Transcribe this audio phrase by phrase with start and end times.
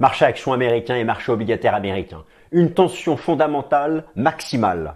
[0.00, 2.24] Marché action américain et marché obligataire américain.
[2.52, 4.94] Une tension fondamentale maximale.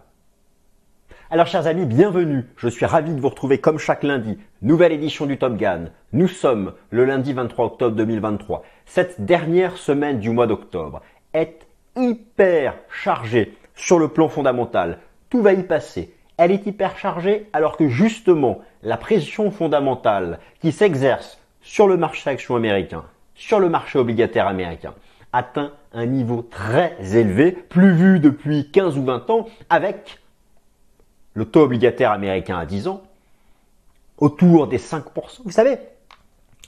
[1.31, 2.47] Alors chers amis, bienvenue.
[2.57, 4.39] Je suis ravi de vous retrouver comme chaque lundi.
[4.63, 5.91] Nouvelle édition du Top Gun.
[6.15, 8.63] Nous sommes le lundi 23 octobre 2023.
[8.87, 11.03] Cette dernière semaine du mois d'octobre
[11.35, 11.67] est
[11.97, 15.01] hyper chargée sur le plan fondamental.
[15.29, 16.15] Tout va y passer.
[16.39, 22.31] Elle est hyper chargée alors que justement la pression fondamentale qui s'exerce sur le marché
[22.31, 23.05] action américain
[23.35, 24.95] sur le marché obligataire américain
[25.35, 30.21] atteint un niveau très élevé, plus vu depuis 15 ou 20 ans, avec
[31.35, 33.03] le taux obligataire américain à 10 ans
[34.19, 35.03] autour des 5%.
[35.45, 35.77] Vous savez,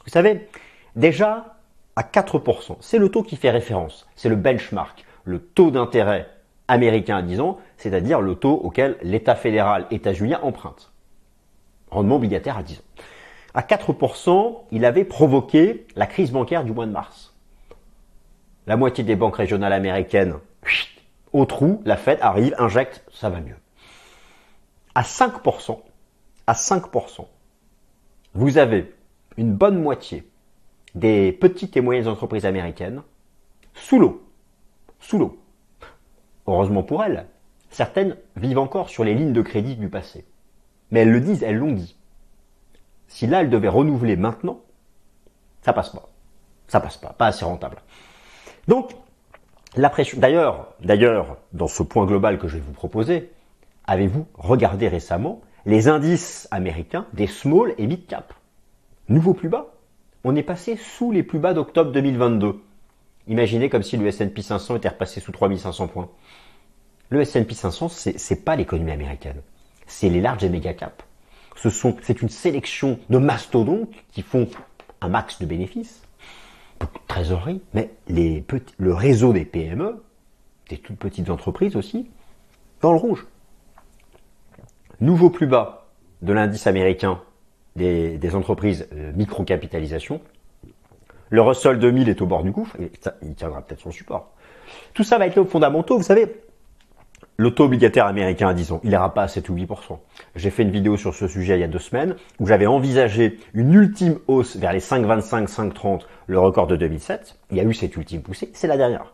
[0.04, 0.48] vous savez,
[0.96, 1.56] déjà
[1.94, 6.28] à 4%, c'est le taux qui fait référence, c'est le benchmark, le taux d'intérêt
[6.66, 10.92] américain à 10 ans, c'est-à-dire le taux auquel l'État fédéral états-unien emprunte.
[11.92, 13.02] Rendement obligataire à 10 ans
[13.56, 17.34] à 4%, il avait provoqué la crise bancaire du mois de mars.
[18.66, 20.34] La moitié des banques régionales américaines,
[21.32, 23.56] au trou, la Fed arrive, injecte, ça va mieux.
[24.94, 25.80] À 5%,
[26.46, 27.26] à 5%,
[28.34, 28.92] vous avez
[29.38, 30.28] une bonne moitié
[30.94, 33.02] des petites et moyennes entreprises américaines
[33.72, 34.22] sous l'eau.
[35.00, 35.38] Sous l'eau.
[36.46, 37.26] Heureusement pour elles,
[37.70, 40.26] certaines vivent encore sur les lignes de crédit du passé.
[40.90, 41.95] Mais elles le disent, elles l'ont dit.
[43.08, 44.60] Si là, elle devait renouveler maintenant,
[45.62, 46.08] ça passe pas.
[46.68, 47.76] Ça passe pas, pas assez rentable.
[48.68, 48.92] Donc,
[49.76, 50.18] la pression.
[50.18, 53.30] D'ailleurs, d'ailleurs, dans ce point global que je vais vous proposer,
[53.86, 58.32] avez-vous regardé récemment les indices américains des small et mid cap?
[59.08, 59.66] Nouveau plus bas.
[60.24, 62.60] On est passé sous les plus bas d'octobre 2022.
[63.28, 66.08] Imaginez comme si le S&P 500 était repassé sous 3500 points.
[67.10, 69.40] Le S&P 500, c'est pas l'économie américaine.
[69.86, 71.04] C'est les larges et méga caps
[71.56, 74.48] c'est une sélection de mastodontes qui font
[75.00, 76.02] un max de bénéfices,
[76.78, 80.02] beaucoup de trésorerie, mais le réseau des PME,
[80.68, 82.08] des toutes petites entreprises aussi,
[82.80, 83.26] dans le rouge.
[85.00, 85.86] Nouveau plus bas
[86.22, 87.20] de l'indice américain
[87.76, 90.20] des, entreprises euh, micro-capitalisation.
[91.28, 92.90] Le Russell 2000 est au bord du gouffre, et
[93.22, 94.30] il tiendra peut-être son support.
[94.94, 95.98] Tout ça va être les fondamentaux.
[95.98, 96.40] Vous savez,
[97.36, 99.98] le taux obligataire américain à 10 ans, il n'ira pas à 7 ou 8%.
[100.36, 103.38] J'ai fait une vidéo sur ce sujet il y a deux semaines où j'avais envisagé
[103.52, 107.38] une ultime hausse vers les 5,25, 5,30, le record de 2007.
[107.50, 109.12] Il y a eu cette ultime poussée, c'est la dernière.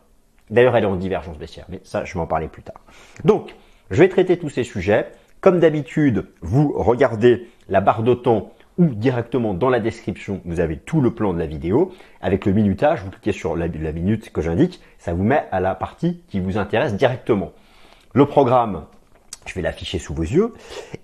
[0.49, 2.81] D'ailleurs, elle est en divergence baissière, mais ça, je vais en parler plus tard.
[3.25, 3.55] Donc,
[3.91, 5.07] je vais traiter tous ces sujets.
[5.41, 10.77] Comme d'habitude, vous regardez la barre de temps ou directement dans la description, vous avez
[10.77, 11.91] tout le plan de la vidéo.
[12.21, 15.75] Avec le minutage, vous cliquez sur la minute que j'indique, ça vous met à la
[15.75, 17.51] partie qui vous intéresse directement.
[18.13, 18.85] Le programme,
[19.47, 20.53] je vais l'afficher sous vos yeux.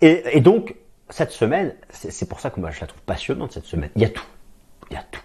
[0.02, 0.76] Et, donc,
[1.10, 3.90] cette semaine, c'est pour ça que moi je la trouve passionnante cette semaine.
[3.96, 4.26] Il y a tout.
[4.92, 5.22] Il y a tout.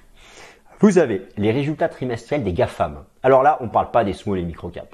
[0.80, 3.04] Vous avez les résultats trimestriels des GAFAM.
[3.22, 4.88] Alors là, on ne parle pas des small et micro caps.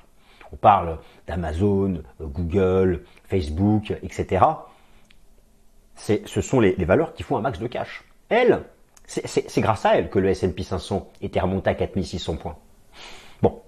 [0.52, 4.44] On parle d'Amazon, Google, Facebook, etc.
[5.96, 8.04] Ce sont les, valeurs qui font un max de cash.
[8.28, 8.64] Elles,
[9.06, 12.56] c'est grâce à elles que le S&P 500 était remonté à 4600 points.
[13.42, 13.62] Bon,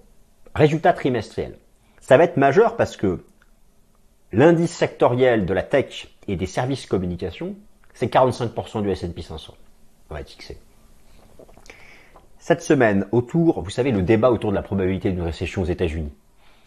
[0.53, 1.57] résultats trimestriels.
[2.03, 3.23] Ça va être majeur parce que
[4.33, 7.55] l'indice sectoriel de la tech et des services communication,
[7.93, 9.53] c'est 45% du S&P 500.
[10.09, 10.57] On va être fixé.
[12.39, 16.11] Cette semaine, autour, vous savez, le débat autour de la probabilité d'une récession aux États-Unis.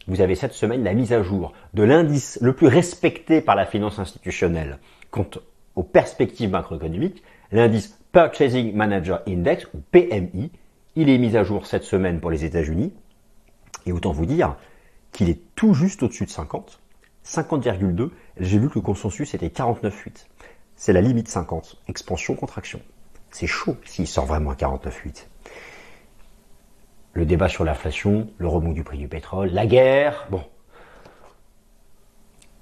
[0.09, 3.67] Vous avez cette semaine la mise à jour de l'indice le plus respecté par la
[3.67, 4.79] finance institutionnelle
[5.11, 5.29] quant
[5.75, 7.23] aux perspectives macroéconomiques,
[7.53, 10.51] l'indice Purchasing Manager Index, ou PMI.
[10.95, 12.95] Il est mis à jour cette semaine pour les États-Unis.
[13.85, 14.57] Et autant vous dire
[15.13, 16.81] qu'il est tout juste au-dessus de 50,
[17.25, 18.11] 50,2.
[18.39, 20.27] J'ai vu que le consensus était 49,8.
[20.77, 21.83] C'est la limite 50.
[21.89, 22.81] Expansion, contraction.
[23.31, 25.27] C'est chaud s'il sort vraiment à 49,8.
[27.15, 30.45] Le débat sur l'inflation, le remous du prix du pétrole, la guerre, bon.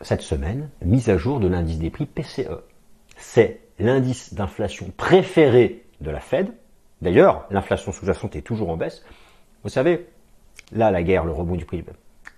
[0.00, 2.62] Cette semaine, mise à jour de l'indice des prix PCE.
[3.16, 6.53] C'est l'indice d'inflation préféré de la Fed.
[7.03, 9.05] D'ailleurs, l'inflation sous-jacente est toujours en baisse.
[9.62, 10.08] Vous savez,
[10.73, 11.82] là, la guerre, le remous du prix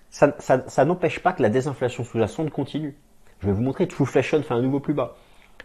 [0.09, 2.97] ça, n'empêche pas que la désinflation sous-jacente continue.
[3.39, 5.15] Je vais vous montrer, Trueflation fait un nouveau plus bas.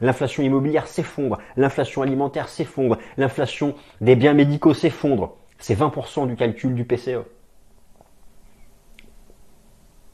[0.01, 5.37] L'inflation immobilière s'effondre, l'inflation alimentaire s'effondre, l'inflation des biens médicaux s'effondre.
[5.59, 7.25] C'est 20% du calcul du PCE.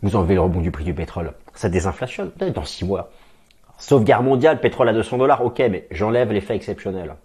[0.03, 1.33] Vous enlevez le rebond du prix du pétrole.
[1.55, 3.11] Ça désinflationne dans 6 mois.
[3.79, 7.17] Sauf guerre mondiale, pétrole à 200 dollars, ok, mais j'enlève l'effet exceptionnel.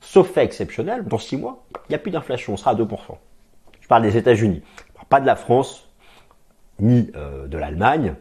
[0.00, 2.86] Sauf fait exceptionnel, dans 6 mois, il n'y a plus d'inflation, on sera à 2%.
[3.80, 4.62] Je parle des États-Unis.
[5.08, 5.87] Pas de la France,
[6.80, 8.14] ni euh, de l'Allemagne.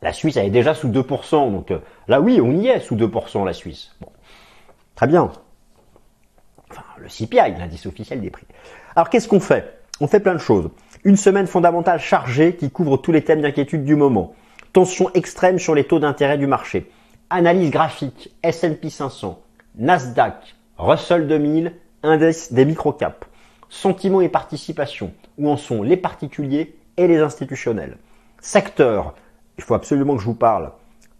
[0.00, 1.78] La Suisse elle est déjà sous 2%, donc euh,
[2.08, 3.94] là oui, on y est sous 2% la Suisse.
[4.00, 4.08] Bon.
[4.94, 5.30] Très bien.
[6.70, 8.46] Enfin, le CPI, l'indice officiel des prix.
[8.96, 9.78] Alors qu'est-ce qu'on fait?
[10.00, 10.70] On fait plein de choses.
[11.04, 14.34] Une semaine fondamentale chargée qui couvre tous les thèmes d'inquiétude du moment.
[14.72, 16.90] Tension extrême sur les taux d'intérêt du marché.
[17.30, 19.40] Analyse graphique, S&P 500,
[19.76, 23.26] Nasdaq, Russell 2000, indice des microcaps.
[23.68, 25.12] Sentiments et participation.
[25.38, 26.76] Où en sont les particuliers?
[26.96, 27.96] Et les institutionnels.
[28.40, 29.14] Secteur.
[29.58, 30.72] Il faut absolument que je vous parle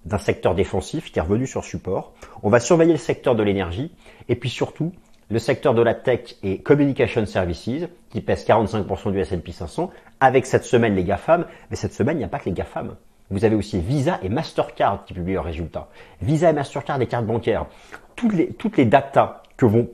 [0.05, 2.13] d'un secteur défensif qui est revenu sur support.
[2.43, 3.93] On va surveiller le secteur de l'énergie
[4.29, 4.93] et puis surtout
[5.31, 9.91] le secteur de la tech et communication services qui pèse 45% du S&P 500
[10.21, 11.47] avec cette semaine les GAFAM.
[11.71, 12.97] Mais cette semaine, il n'y a pas que les GAFAM.
[13.31, 15.89] Vous avez aussi Visa et Mastercard qui publient leurs résultats.
[16.21, 17.67] Visa et Mastercard des cartes bancaires.
[18.15, 19.89] Toutes les, toutes les datas que vont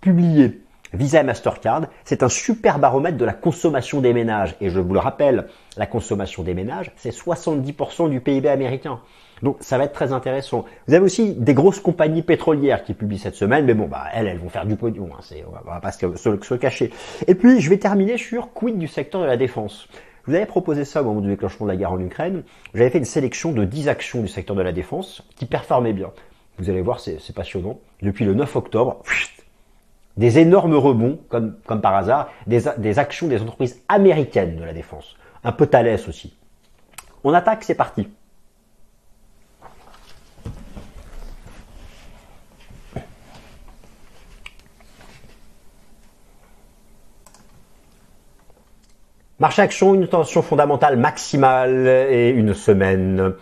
[0.00, 0.62] publier
[0.92, 4.56] Visa et Mastercard, c'est un super baromètre de la consommation des ménages.
[4.60, 5.46] Et je vous le rappelle,
[5.76, 9.00] la consommation des ménages, c'est 70% du PIB américain.
[9.42, 10.64] Donc ça va être très intéressant.
[10.86, 14.28] Vous avez aussi des grosses compagnies pétrolières qui publient cette semaine, mais bon, bah elles,
[14.28, 16.92] elles vont faire du pognon, hein, c'est, on va pas se, se, cacher.
[17.26, 19.88] Et puis je vais terminer sur quid du secteur de la défense.
[20.24, 22.44] Je vous avais proposé ça au moment du déclenchement de la guerre en Ukraine.
[22.74, 26.12] J'avais fait une sélection de 10 actions du secteur de la défense qui performaient bien.
[26.58, 27.80] Vous allez voir, c'est, passionnant.
[28.02, 29.02] Depuis le 9 octobre,
[30.16, 35.16] des énormes rebonds, comme, par hasard, des, des actions des entreprises américaines de la défense.
[35.44, 36.36] Un peu Thales aussi.
[37.24, 38.08] On attaque, c'est parti.
[49.42, 53.34] Marché action, une tension fondamentale maximale et une semaine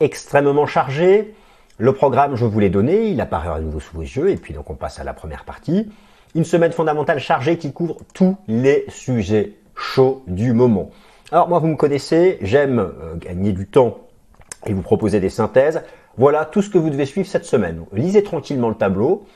[0.00, 1.32] extrêmement chargée.
[1.78, 4.52] Le programme, je vous l'ai donné, il apparaît à nouveau sous vos yeux, et puis
[4.52, 5.92] donc on passe à la première partie.
[6.36, 10.90] Une semaine fondamentale chargée qui couvre tous les sujets chauds du moment.
[11.30, 13.98] Alors moi, vous me connaissez, j'aime euh, gagner du temps
[14.66, 15.82] et vous proposer des synthèses.
[16.16, 17.84] Voilà tout ce que vous devez suivre cette semaine.
[17.92, 19.26] Lisez tranquillement le tableau.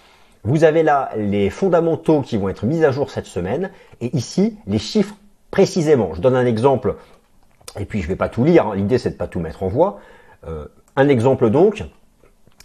[0.42, 4.56] Vous avez là les fondamentaux qui vont être mis à jour cette semaine, et ici
[4.66, 5.14] les chiffres
[5.52, 6.14] précisément.
[6.14, 6.96] Je donne un exemple,
[7.78, 8.74] et puis je vais pas tout lire, hein.
[8.74, 10.00] l'idée c'est de pas tout mettre en voix.
[10.48, 10.66] Euh,
[10.96, 11.84] un exemple donc,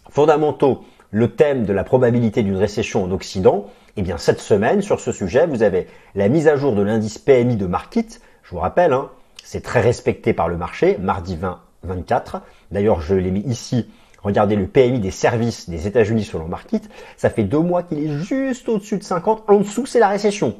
[0.09, 4.99] fondamentaux, le thème de la probabilité d'une récession en Occident, eh bien cette semaine sur
[4.99, 8.59] ce sujet, vous avez la mise à jour de l'indice PMI de Market, je vous
[8.59, 9.09] rappelle, hein,
[9.43, 12.41] c'est très respecté par le marché, mardi 20 24.
[12.71, 13.89] D'ailleurs, je l'ai mis ici.
[14.21, 16.89] Regardez le PMI des services des États-Unis selon Market.
[17.17, 19.43] Ça fait deux mois qu'il est juste au-dessus de 50.
[19.47, 20.55] En dessous, c'est la récession.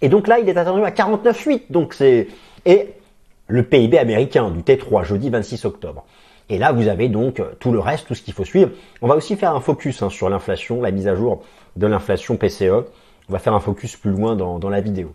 [0.00, 1.62] Et donc là, il est attendu à 49,8.
[1.70, 2.28] Donc c'est
[2.64, 2.94] et
[3.48, 6.04] le PIB américain du T3 jeudi 26 octobre.
[6.48, 8.70] Et là, vous avez donc euh, tout le reste, tout ce qu'il faut suivre.
[9.02, 11.42] On va aussi faire un focus hein, sur l'inflation, la mise à jour
[11.76, 12.84] de l'inflation PCE.
[13.28, 15.12] On va faire un focus plus loin dans, la vidéo.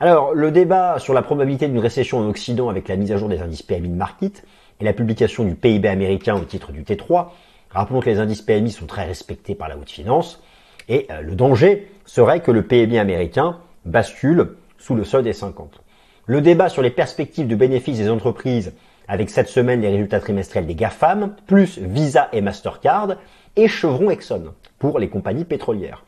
[0.00, 3.28] Alors, le débat sur la probabilité d'une récession en Occident avec la mise à jour
[3.28, 4.44] des indices PMI de market
[4.80, 7.26] et la publication du PIB américain au titre du T3.
[7.70, 10.42] Rappelons que les indices PMI sont très respectés par la haute finance.
[10.88, 15.82] Et euh, le danger serait que le PMI américain bascule sous le seuil des 50.
[16.24, 18.72] Le débat sur les perspectives de bénéfices des entreprises
[19.12, 23.16] avec cette semaine les résultats trimestriels des GAFAM, plus Visa et Mastercard,
[23.56, 26.06] et Chevron Exxon pour les compagnies pétrolières.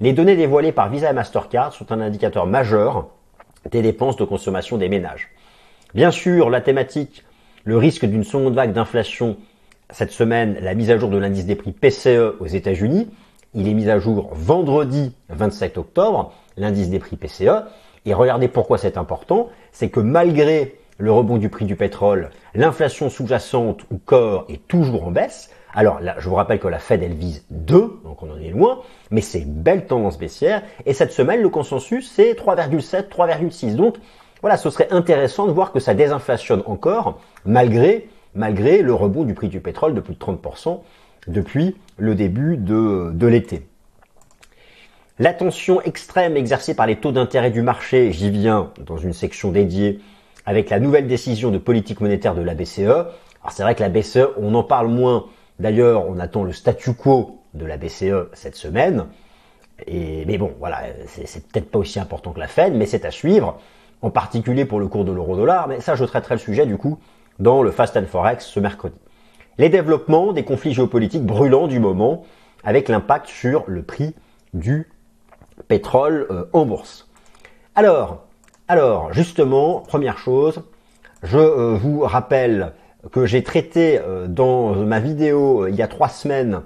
[0.00, 3.08] Les données dévoilées par Visa et Mastercard sont un indicateur majeur
[3.70, 5.28] des dépenses de consommation des ménages.
[5.92, 7.26] Bien sûr, la thématique,
[7.64, 9.36] le risque d'une seconde vague d'inflation,
[9.90, 13.10] cette semaine, la mise à jour de l'indice des prix PCE aux États-Unis,
[13.52, 17.66] il est mis à jour vendredi 27 octobre, l'indice des prix PCE.
[18.06, 23.10] Et regardez pourquoi c'est important, c'est que malgré le rebond du prix du pétrole, l'inflation
[23.10, 25.50] sous-jacente ou corps est toujours en baisse.
[25.74, 28.48] Alors là, je vous rappelle que la Fed, elle vise 2, donc on en est
[28.48, 30.62] loin, mais c'est une belle tendance baissière.
[30.86, 33.74] Et cette semaine, le consensus, c'est 3,7, 3,6.
[33.74, 33.96] Donc
[34.40, 39.34] voilà, ce serait intéressant de voir que ça désinflationne encore, malgré, malgré le rebond du
[39.34, 40.80] prix du pétrole de plus de 30%
[41.28, 43.66] depuis le début de, de l'été.
[45.18, 50.00] L'attention extrême exercée par les taux d'intérêt du marché, j'y viens dans une section dédiée
[50.46, 52.78] avec la nouvelle décision de politique monétaire de la BCE.
[52.78, 55.26] Alors c'est vrai que la BCE, on en parle moins.
[55.58, 59.06] D'ailleurs, on attend le statu quo de la BCE cette semaine.
[59.86, 63.10] Et, mais bon, voilà, c'est peut-être pas aussi important que la Fed, mais c'est à
[63.10, 63.58] suivre,
[64.00, 65.68] en particulier pour le cours de l'euro-dollar.
[65.68, 66.98] Mais ça, je traiterai le sujet du coup
[67.38, 68.96] dans le Fast and Forex ce mercredi.
[69.58, 72.24] Les développements des conflits géopolitiques brûlants du moment,
[72.62, 74.14] avec l'impact sur le prix
[74.54, 74.90] du
[75.68, 77.08] pétrole euh, en bourse.
[77.74, 78.25] Alors,
[78.68, 80.62] alors justement, première chose,
[81.22, 82.72] je euh, vous rappelle
[83.12, 86.62] que j'ai traité euh, dans ma vidéo il y a trois semaines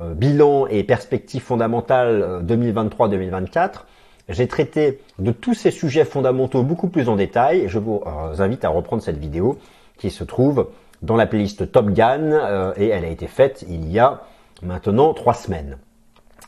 [0.00, 3.84] bilan et perspectives fondamentales 2023-2024.
[4.30, 7.64] J'ai traité de tous ces sujets fondamentaux beaucoup plus en détail.
[7.68, 8.02] Je vous
[8.38, 9.58] invite à reprendre cette vidéo
[9.98, 10.70] qui se trouve
[11.02, 14.22] dans la playlist Top Gun et elle a été faite il y a
[14.62, 15.76] maintenant trois semaines.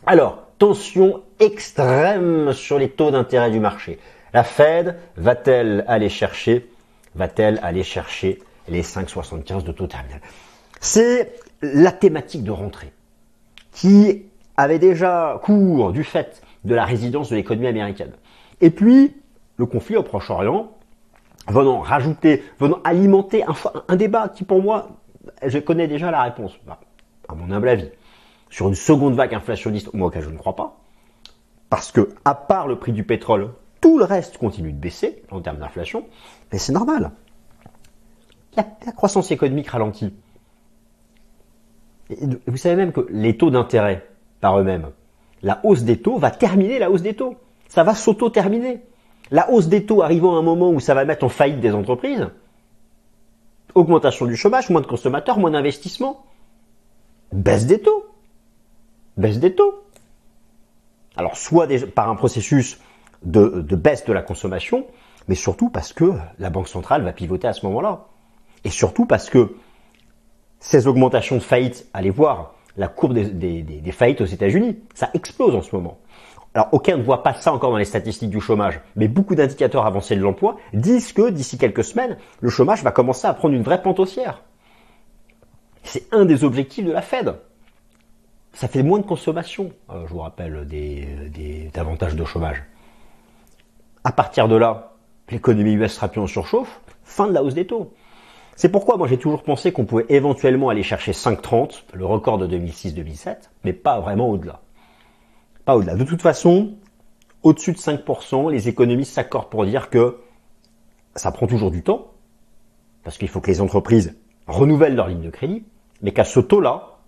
[0.07, 3.99] Alors, tension extrême sur les taux d'intérêt du marché.
[4.35, 6.69] La Fed va-t-elle aller chercher,
[7.15, 10.21] va-t-elle aller chercher les 5,75 de terminal
[10.81, 12.93] C'est la thématique de rentrée
[13.71, 14.25] qui
[14.57, 18.11] avait déjà cours du fait de la résidence de l'économie américaine.
[18.61, 19.15] Et puis,
[19.57, 20.73] le conflit au Proche-Orient,
[21.47, 23.45] venant rajouter, venant alimenter
[23.89, 24.89] un, débat qui pour moi,
[25.47, 26.59] je connais déjà la réponse,
[27.29, 27.91] à mon humble avis,
[28.51, 30.77] sur une seconde vague inflationniste, moi auquel je ne crois pas,
[31.71, 33.51] parce que à part le prix du pétrole,
[33.85, 36.07] tout le reste continue de baisser en termes d'inflation,
[36.51, 37.11] mais c'est normal.
[38.57, 40.15] La, croissance économique ralentit.
[42.47, 44.09] Vous savez même que les taux d'intérêt
[44.41, 44.89] par eux-mêmes,
[45.43, 47.37] la hausse des taux va terminer la hausse des taux.
[47.69, 48.83] Ça va s'auto-terminer.
[49.31, 51.75] La hausse des taux arrivant à un moment où ça va mettre en faillite des
[51.75, 52.31] entreprises,
[53.75, 56.25] augmentation du chômage, moins de consommateurs, moins d'investissements,
[57.33, 58.07] baisse des taux.
[59.19, 59.85] Baisse des taux.
[61.19, 62.81] Alors soit par un processus
[63.25, 64.87] de, baisse de la consommation,
[65.29, 68.07] mais surtout parce que la Banque centrale va pivoter à ce moment-là.
[68.65, 69.57] Et surtout parce que
[70.61, 75.63] ces augmentations de faillites, allez voir la courbe des faillites aux États-Unis, ça explose en
[75.63, 75.99] ce moment.
[76.55, 79.87] Alors aucun ne voit pas ça encore dans les statistiques du chômage, mais beaucoup d'indicateurs
[79.87, 83.65] avancés de l'emploi disent que d'ici quelques semaines, le chômage va commencer à prendre une
[83.65, 84.43] vraie pente haussière.
[85.83, 87.35] C'est un des objectifs de la Fed.
[88.53, 92.63] Ça fait moins de consommation, euh, je vous rappelle, des, des avantages de chômage.
[94.05, 94.93] À partir de là,
[95.31, 97.95] l'économie US sera plus en surchauffe, fin de la hausse des taux.
[98.55, 102.47] C'est pourquoi moi j'ai toujours pensé qu'on pouvait éventuellement aller chercher 5,30, le record de
[102.47, 104.61] 2006-2007, mais pas vraiment au-delà.
[105.65, 105.97] Pas au-delà.
[105.97, 106.75] De toute façon,
[107.43, 110.19] au-dessus de 5%, les économistes s'accordent pour dire que
[111.17, 112.13] ça prend toujours du temps,
[113.03, 115.65] parce qu'il faut que les entreprises renouvellent leur ligne de crédit,
[116.03, 116.99] mais qu'à ce taux-là,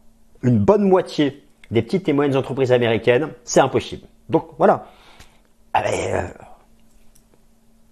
[0.42, 4.06] une bonne moitié des petites et moyennes entreprises américaines, c'est impossible.
[4.30, 4.86] Donc voilà.
[5.72, 6.28] Allez, euh,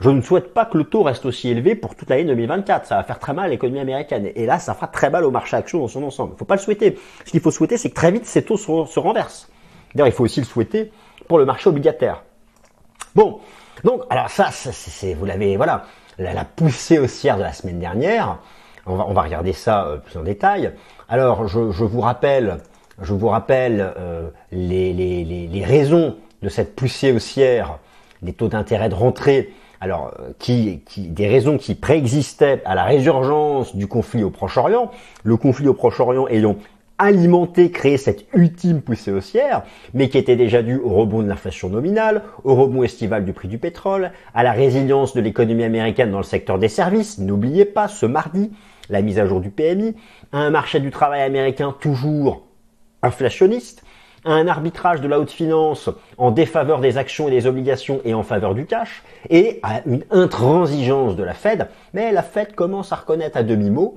[0.05, 2.85] je ne souhaite pas que le taux reste aussi élevé pour toute l'année 2024.
[2.85, 4.31] Ça va faire très mal à l'économie américaine.
[4.35, 6.33] Et là, ça fera très mal au marché action dans son ensemble.
[6.33, 6.99] Il ne faut pas le souhaiter.
[7.25, 9.49] Ce qu'il faut souhaiter, c'est que très vite, ces taux se renversent.
[9.95, 10.93] D'ailleurs, il faut aussi le souhaiter
[11.27, 12.23] pour le marché obligataire.
[13.15, 13.41] Bon,
[13.83, 15.87] donc, alors ça, c'est, vous l'avez, voilà,
[16.19, 18.41] la, poussée haussière de la semaine dernière.
[18.85, 20.75] On va, regarder ça euh, plus en détail.
[21.09, 22.59] Alors, je, vous rappelle,
[23.01, 27.79] je vous rappelle euh, les, les, raisons de cette poussée haussière,
[28.21, 29.55] des taux d'intérêt de rentrée.
[29.81, 34.91] Alors, euh, qui, des raisons qui préexistaient à la résurgence du conflit au Proche-Orient,
[35.23, 36.57] le conflit au Proche-Orient ayant
[36.99, 39.63] alimenter, créer cette ultime poussée haussière,
[39.95, 43.49] mais qui était déjà due au rebond de l'inflation nominale, au rebond estival du prix
[43.49, 47.89] du pétrole, à la résilience de l'économie américaine dans le secteur des services, n'oubliez pas
[47.89, 48.53] ce mardi,
[48.91, 49.95] la mise à jour du PMI,
[50.33, 52.47] un marché du travail américain toujours
[53.03, 53.85] inflationniste,
[54.25, 58.23] un arbitrage de la haute finance en défaveur des actions et des obligations et en
[58.23, 62.97] faveur du cash, et à une intransigeance de la Fed, mais la Fed commence à
[62.97, 63.97] reconnaître à demi-mot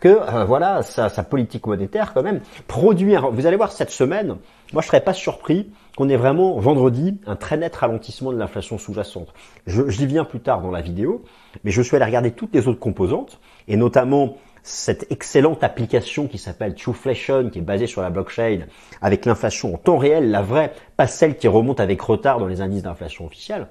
[0.00, 3.14] que euh, voilà sa, politique monétaire quand même produit.
[3.32, 4.36] vous allez voir cette semaine,
[4.72, 8.76] moi je serais pas surpris qu'on ait vraiment vendredi un très net ralentissement de l'inflation
[8.76, 9.32] sous-jacente.
[9.66, 11.24] Je, je y viens plus tard dans la vidéo,
[11.64, 16.38] mais je suis allé regarder toutes les autres composantes et notamment cette excellente application qui
[16.38, 18.66] s'appelle Trueflation, qui est basée sur la blockchain,
[19.00, 22.60] avec l'inflation en temps réel, la vraie, pas celle qui remonte avec retard dans les
[22.60, 23.68] indices d'inflation officiels.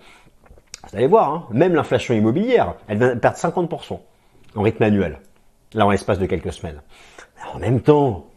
[0.90, 4.00] Vous allez voir, hein, même l'inflation immobilière, elle va perdre 50%
[4.56, 5.20] en rythme annuel
[5.76, 6.82] là en l'espace de quelques semaines.
[7.54, 8.28] En même temps,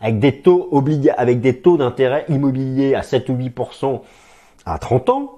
[0.00, 4.00] avec des taux obligats, avec des taux d'intérêt immobilier à 7 ou 8%
[4.64, 5.34] à 30 ans,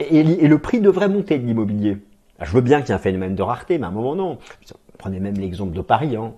[0.00, 1.98] et, le prix devrait monter de l'immobilier.
[2.40, 4.38] Je veux bien qu'il y ait un phénomène de rareté, mais à un moment non.
[4.98, 6.16] Prenez même l'exemple de Paris.
[6.16, 6.32] Hein.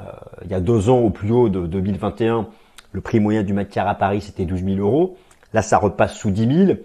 [0.00, 0.04] Euh,
[0.44, 2.48] il y a deux ans, au plus haut de 2021,
[2.92, 5.16] le prix moyen du mètre à Paris, c'était 12 000 euros.
[5.52, 6.78] Là, ça repasse sous 10 000.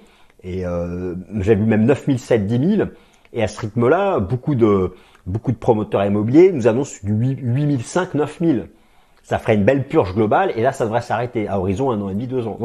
[0.44, 2.90] Et euh, j'ai vu même 9 700, 10 000.
[3.34, 4.94] Et à ce rythme-là, beaucoup de,
[5.26, 8.70] beaucoup de promoteurs immobiliers nous annoncent du 8005, 9000.
[9.24, 12.10] Ça ferait une belle purge globale et là, ça devrait s'arrêter à horizon un an
[12.10, 12.58] et demi, deux ans.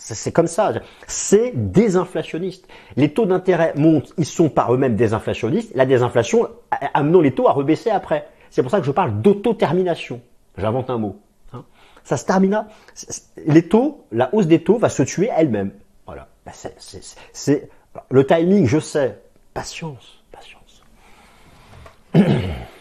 [0.00, 0.72] C'est comme ça.
[1.06, 2.66] C'est désinflationniste.
[2.96, 5.72] Les taux d'intérêt montent, ils sont par eux-mêmes désinflationnistes.
[5.74, 6.48] La désinflation
[6.94, 8.26] amenant les taux à rebaisser après.
[8.50, 10.20] C'est pour ça que je parle d'auto-termination.
[10.58, 11.20] J'invente un mot.
[11.52, 11.64] Hein.
[12.02, 12.66] Ça se termina.
[13.46, 15.70] Les taux, la hausse des taux va se tuer elle-même.
[16.06, 16.28] Voilà.
[16.44, 16.52] Ben,
[17.32, 17.70] c'est
[18.10, 19.20] le timing, je sais.
[19.54, 20.82] Patience, patience.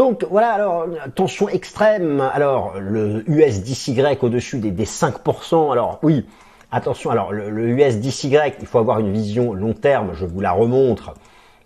[0.00, 2.22] Donc voilà, alors tension extrême.
[2.32, 5.70] Alors le USDCY au-dessus des, des 5%.
[5.70, 6.24] Alors oui,
[6.72, 7.10] attention.
[7.10, 10.12] Alors le, le USDCY, il faut avoir une vision long terme.
[10.14, 11.12] Je vous la remontre.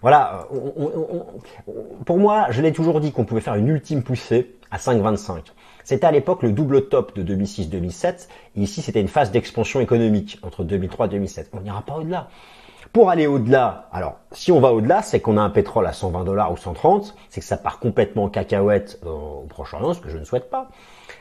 [0.03, 0.49] Voilà.
[2.05, 5.53] pour moi, je l'ai toujours dit qu'on pouvait faire une ultime poussée à 5,25.
[5.85, 8.26] C'était à l'époque le double top de 2006-2007.
[8.57, 11.50] Ici, c'était une phase d'expansion économique entre 2003 et 2007.
[11.53, 12.26] On n'ira pas au-delà.
[12.95, 16.23] Pour aller au-delà, alors si on va au-delà, c'est qu'on a un pétrole à 120
[16.23, 20.17] dollars ou 130, c'est que ça part complètement en cacahuète au Proche-Orient, ce que je
[20.17, 20.69] ne souhaite pas.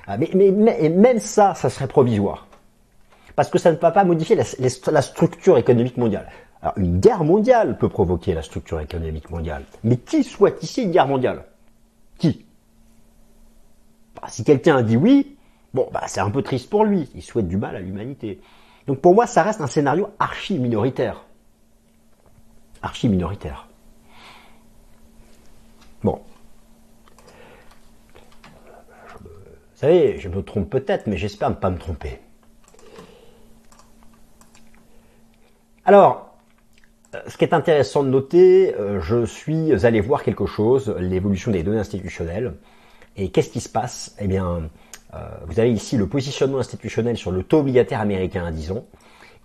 [0.06, 0.52] Ah, mais, mais,
[0.90, 2.46] même ça, ça serait provisoire.
[3.36, 6.30] Parce que ça ne va pas modifier la, structure économique mondiale.
[6.62, 9.64] Alors, une guerre mondiale peut provoquer la structure économique mondiale.
[9.84, 11.44] Mais qui souhaite ici une guerre mondiale?
[12.20, 12.46] Qui?
[14.22, 15.38] Bah, Si quelqu'un dit oui,
[15.74, 17.10] bon, bah, c'est un peu triste pour lui.
[17.16, 18.42] Il souhaite du mal à l'humanité.
[18.86, 21.26] Donc pour moi, ça reste un scénario archi minoritaire
[22.84, 23.68] archi minoritaire.
[26.04, 26.22] Bon.
[29.22, 29.30] vous
[29.76, 32.20] savez, je me trompe peut-être, mais j'espère ne pas me tromper.
[35.86, 36.38] Alors,
[37.16, 41.52] euh, ce qui est intéressant de noter, euh, je suis allé voir quelque chose, l'évolution
[41.52, 42.54] des données institutionnelles.
[43.18, 44.16] Et qu'est-ce qui se passe?
[44.20, 44.70] Eh bien,
[45.14, 48.86] euh, vous avez ici le positionnement institutionnel sur le taux obligataire américain à 10 ans.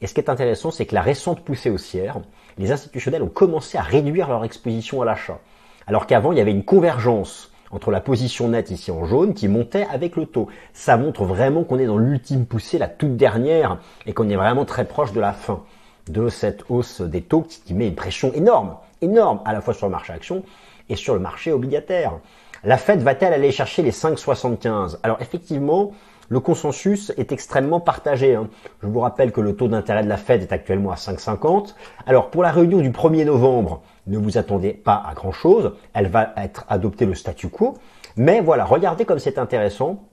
[0.00, 2.20] Et ce qui est intéressant, c'est que la récente poussée haussière,
[2.58, 5.38] les institutionnels ont commencé à réduire leur exposition à l'achat.
[5.86, 9.48] Alors qu'avant, il y avait une convergence entre la position nette ici en jaune qui
[9.48, 10.48] montait avec le taux.
[10.72, 14.64] Ça montre vraiment qu'on est dans l'ultime poussée, la toute dernière, et qu'on est vraiment
[14.64, 15.62] très proche de la fin
[16.08, 19.86] de cette hausse des taux qui met une pression énorme, énorme, à la fois sur
[19.86, 20.42] le marché action
[20.88, 22.18] et sur le marché obligataire.
[22.64, 25.92] La Fed va-t-elle aller chercher les 5,75 Alors effectivement,
[26.28, 28.34] le consensus est extrêmement partagé.
[28.34, 28.48] Hein.
[28.82, 31.74] Je vous rappelle que le taux d'intérêt de la Fed est actuellement à 5,50.
[32.06, 35.72] Alors pour la réunion du 1er novembre, ne vous attendez pas à grand-chose.
[35.94, 37.74] Elle va être adoptée le statu quo.
[38.16, 40.04] Mais voilà, regardez comme c'est intéressant.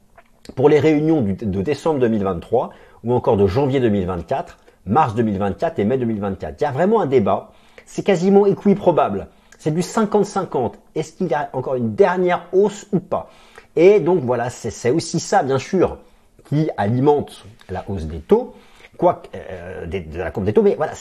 [0.55, 2.69] Pour les réunions de décembre 2023
[3.03, 7.07] ou encore de janvier 2024, mars 2024 et mai 2024, il y a vraiment un
[7.07, 7.51] débat.
[7.85, 9.27] C'est quasiment équiprobable.
[9.57, 10.73] C'est du 50-50.
[10.93, 13.29] Est-ce qu'il y a encore une dernière hausse ou pas?
[13.75, 15.97] Et donc voilà, c'est aussi ça, bien sûr,
[16.45, 18.55] qui alimente la hausse des taux,
[18.97, 20.61] quoi euh, de la courbe des taux.
[20.61, 20.93] Mais voilà,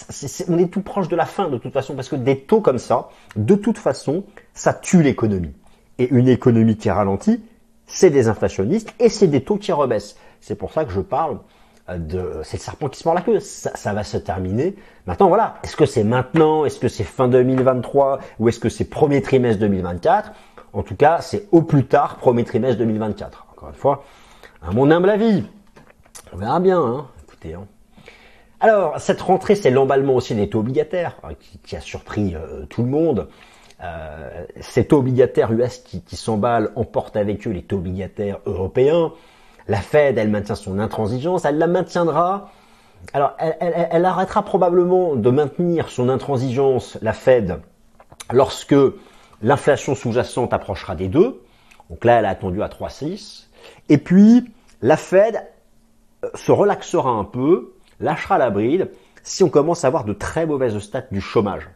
[0.48, 2.78] on est tout proche de la fin de toute façon, parce que des taux comme
[2.78, 5.54] ça, de toute façon, ça tue l'économie.
[5.99, 7.42] Et une économie qui ralentit,
[7.86, 10.16] c'est des inflationnistes et c'est des taux qui rebaissent.
[10.40, 11.38] C'est pour ça que je parle
[11.88, 13.40] euh, de c'est le serpent qui se mord la queue.
[13.40, 14.75] Ça, ça va se terminer.
[15.06, 15.56] Maintenant, voilà.
[15.62, 16.64] Est-ce que c'est maintenant?
[16.64, 20.32] Est-ce que c'est fin 2023 Ou est-ce que c'est premier trimestre 2024
[20.75, 23.47] en tout cas, c'est au plus tard, premier trimestre 2024.
[23.52, 24.04] Encore une fois,
[24.66, 25.44] à mon humble avis.
[26.32, 27.06] On verra bien, hein.
[27.24, 27.66] Écoutez, hein.
[28.60, 32.82] Alors, cette rentrée, c'est l'emballement aussi des taux obligataires, hein, qui, a surpris euh, tout
[32.82, 33.28] le monde.
[33.82, 39.12] Euh, ces taux obligataires US qui, qui s'emballent emportent avec eux les taux obligataires européens.
[39.68, 42.50] La Fed, elle maintient son intransigeance, elle la maintiendra.
[43.12, 47.60] Alors, elle, elle arrêtera probablement de maintenir son intransigeance, la Fed,
[48.32, 48.74] lorsque
[49.44, 51.42] L'inflation sous-jacente approchera des deux.
[51.90, 53.48] Donc là, elle a attendu à 3,6.
[53.90, 54.50] Et puis,
[54.84, 55.42] la Fed
[56.25, 58.90] euh, se relaxera un peu, lâchera la bride
[59.23, 61.70] si on commence à avoir de très mauvaises stats du chômage.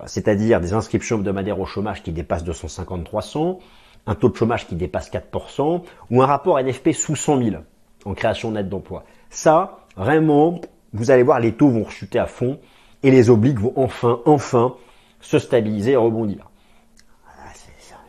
[0.00, 3.58] Euh, c'est-à-dire des inscriptions hebdomadaires au chômage qui dépassent 250-300,
[4.06, 7.56] un taux de chômage qui dépasse 4%, ou un rapport NFP sous 100 000
[8.04, 9.04] en création nette d'emploi.
[9.30, 10.60] Ça, vraiment,
[10.92, 12.60] vous allez voir, les taux vont chuter à fond
[13.02, 14.76] et les obliques vont enfin, enfin
[15.20, 16.50] se stabiliser et rebondir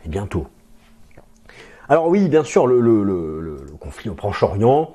[0.07, 0.47] bientôt.
[1.89, 4.93] Alors oui, bien sûr, le, conflit au Proche-Orient,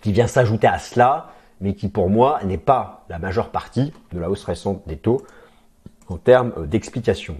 [0.00, 4.20] qui vient s'ajouter à cela, mais qui pour moi n'est pas la majeure partie de
[4.20, 5.22] la hausse récente des taux
[6.08, 7.36] en termes euh, d'explication.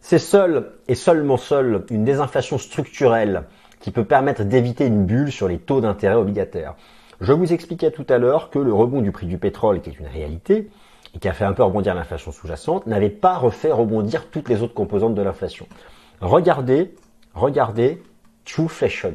[0.00, 3.44] C'est seul et seulement seul une désinflation structurelle
[3.80, 6.74] qui peut permettre d'éviter une bulle sur les taux d'intérêt obligataires.
[7.20, 9.98] Je vous expliquais tout à l'heure que le rebond du prix du pétrole, qui est
[9.98, 10.70] une réalité,
[11.14, 14.62] et qui a fait un peu rebondir l'inflation sous-jacente, n'avait pas refait rebondir toutes les
[14.62, 15.66] autres composantes de l'inflation.
[16.22, 16.94] Regardez,
[17.34, 18.00] regardez
[18.44, 19.14] Trueflation.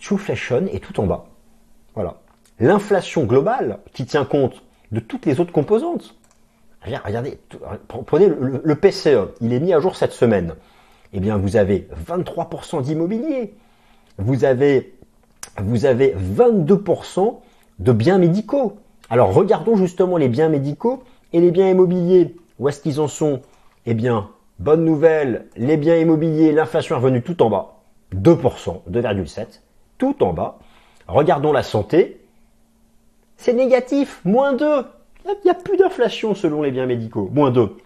[0.00, 1.26] Trueflation est tout en bas.
[1.94, 2.16] Voilà.
[2.58, 6.16] L'inflation globale, qui tient compte de toutes les autres composantes.
[7.04, 7.38] Regardez,
[8.06, 10.54] prenez le, PCE, il est mis à jour cette semaine.
[11.12, 13.54] Eh bien, vous avez 23% d'immobilier.
[14.18, 14.94] Vous avez,
[15.58, 17.38] vous avez 22%
[17.78, 18.78] de biens médicaux.
[19.08, 22.34] Alors regardons justement les biens médicaux et les biens immobiliers.
[22.58, 23.42] Où est-ce qu'ils en sont?
[23.84, 27.74] Eh bien, bonne nouvelle, les biens immobiliers, l'inflation est revenue tout en bas.
[28.14, 29.60] 2%, 2,7%,
[29.98, 30.58] tout en bas.
[31.08, 32.20] Regardons la santé.
[33.36, 34.84] C'est négatif, moins 2.
[35.24, 37.76] Il n'y a, plus d'inflation selon les biens médicaux, moins 2.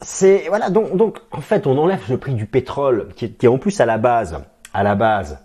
[0.00, 3.58] C'est voilà donc donc en fait on enlève le prix du pétrole qui est en
[3.58, 5.38] plus à la base à la base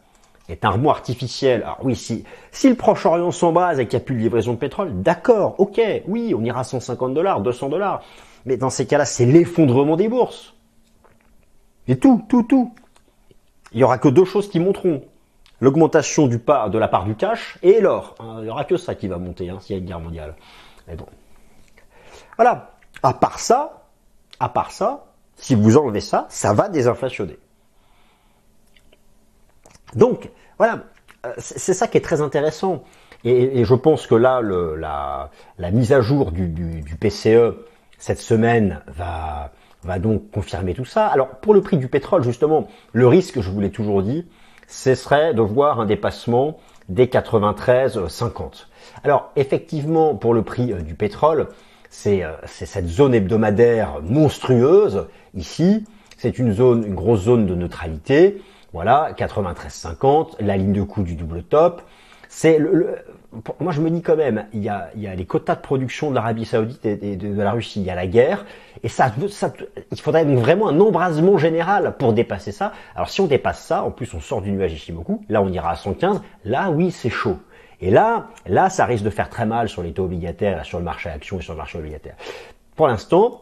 [0.50, 1.64] est un remous artificiel.
[1.64, 4.58] Alors oui, si, si le Proche-Orient s'embrase et qu'il n'y a plus de livraison de
[4.58, 8.04] pétrole, d'accord, ok, oui, on ira à 150 dollars, 200 dollars.
[8.46, 10.54] Mais dans ces cas-là, c'est l'effondrement des bourses.
[11.88, 12.74] Et tout, tout, tout.
[13.72, 15.04] il y aura que deux choses qui monteront.
[15.60, 18.16] L'augmentation de la part du cash et l'or.
[18.20, 20.00] Hein, il y aura que ça qui va monter hein, s'il y a une guerre
[20.00, 20.36] mondiale.
[20.88, 21.06] Mais bon.
[22.36, 22.72] Voilà.
[23.02, 23.84] À part ça,
[24.40, 27.38] à part ça, si vous enlevez ça, ça va désinflationner.
[29.96, 30.84] Donc, voilà,
[31.26, 32.84] euh, c'est ça qui est très intéressant.
[33.26, 37.56] Et, je pense que là, la, mise à jour du, PCE
[38.04, 39.52] cette semaine va,
[39.84, 41.08] va donc confirmer tout ça.
[41.08, 44.26] Alors, pour le prix du pétrole, justement, le risque, je vous l'ai toujours dit,
[44.68, 46.58] ce serait de voir un dépassement
[46.90, 48.66] des 93,50.
[49.06, 51.48] Alors, effectivement, pour le prix euh, du pétrole,
[51.90, 55.86] c'est cette zone hebdomadaire monstrueuse ici.
[56.18, 58.42] C'est une zone, une grosse zone de neutralité.
[58.74, 61.82] Voilà, 93,50, la ligne de coût du double top.
[62.36, 62.96] C'est le,
[63.60, 65.62] moi je me dis quand même, il y a, il y a les quotas de
[65.62, 68.46] production de l'Arabie Saoudite et de, la Russie, il y a la guerre,
[68.82, 69.54] et ça, ça,
[69.92, 72.74] il faudrait donc vraiment un embrasement général pour dépasser ça.
[72.96, 75.72] Alors si on dépasse ça, en plus on sort du nuage Ishimoku, là on ira
[75.72, 77.38] à 115, là oui c'est chaud.
[77.82, 80.86] Et là, là ça risque de faire très mal sur les taux obligataires, sur le
[80.86, 82.16] marché action et sur le marché obligataire.
[82.76, 83.42] Pour l'instant,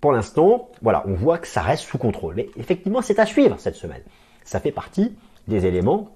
[0.00, 2.34] pour l'instant, voilà, on voit que ça reste sous contrôle.
[2.36, 4.02] Mais effectivement, c'est à suivre cette semaine
[4.46, 5.14] ça fait partie
[5.48, 6.08] des éléments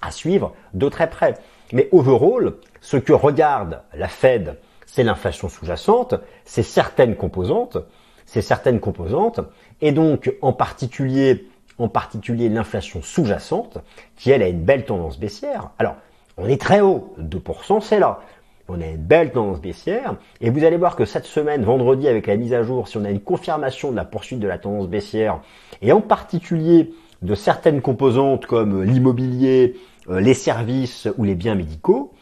[0.00, 1.34] à suivre de très près.
[1.72, 7.78] Mais overall, ce que regarde la Fed, c'est l'inflation sous-jacente, c'est certaines composantes,
[8.26, 9.40] c'est certaines composantes,
[9.80, 13.78] et donc en particulier, en particulier l'inflation sous-jacente,
[14.16, 15.70] qui elle a une belle tendance baissière.
[15.78, 15.96] Alors,
[16.36, 18.20] on est très haut, 2% c'est là.
[18.68, 22.26] On a une belle tendance baissière, et vous allez voir que cette semaine, vendredi, avec
[22.26, 24.88] la mise à jour, si on a une confirmation de la poursuite de la tendance
[24.88, 25.40] baissière,
[25.80, 29.76] et en particulier de certaines composantes comme l'immobilier,
[30.08, 32.12] euh, les services ou les biens médicaux,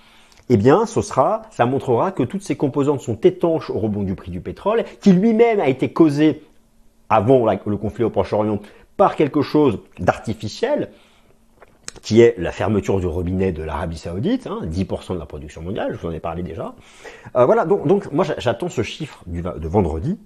[0.48, 4.14] eh bien, ce sera, ça montrera que toutes ces composantes sont étanches au rebond du
[4.14, 6.42] prix du pétrole, qui lui-même a été causé
[7.08, 8.60] avant le conflit au Proche-Orient
[8.96, 10.90] par quelque chose d'artificiel,
[12.02, 15.92] qui est la fermeture du robinet de l'Arabie Saoudite, 10% hein, de la production mondiale,
[15.92, 16.74] je vous en ai parlé déjà.
[17.36, 20.18] Euh, voilà, donc, moi j'attends ce chiffre de vendredi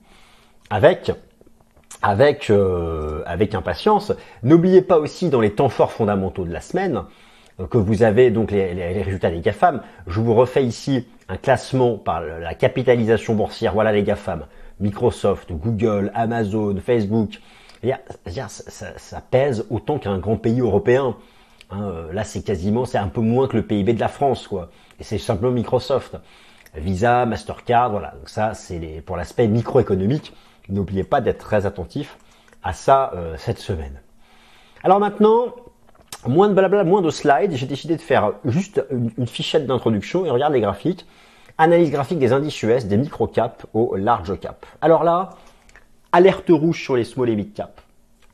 [0.70, 1.12] avec
[2.05, 4.12] avec, euh, avec impatience.
[4.43, 7.05] N'oubliez pas aussi dans les temps forts fondamentaux de la semaine
[7.61, 9.81] euh, que vous avez donc les, les, résultats des GAFAM.
[10.07, 13.73] Je vous refais ici un classement par la capitalisation boursière.
[13.73, 14.45] Voilà les GAFAM.
[14.81, 17.40] Microsoft, Google, Amazon, Facebook.
[17.83, 21.17] Ça, ça, ça pèse autant qu'un grand pays européen.
[21.71, 24.47] Hein, euh, là, c'est quasiment, c'est un peu moins que le PIB de la France,
[24.47, 24.69] quoi.
[25.01, 26.17] Et c'est simplement Microsoft.
[26.77, 28.12] Visa, Mastercard, voilà.
[28.19, 30.35] Donc ça, c'est pour l'aspect microéconomique.
[30.68, 32.18] N'oubliez pas d'être très attentif
[32.62, 34.00] à ça euh, cette semaine.
[34.83, 35.55] Alors maintenant,
[36.27, 37.53] moins de blabla, moins de slides.
[37.53, 41.07] J'ai décidé de faire juste une, fichette d'introduction et regarde les graphiques.
[41.59, 44.66] Analyse graphique des indices US, des micro caps au large cap.
[44.81, 45.31] Alors là,
[46.12, 47.81] alerte rouge sur les small et mid cap.